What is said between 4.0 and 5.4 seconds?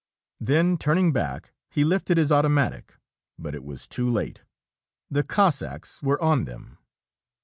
late. The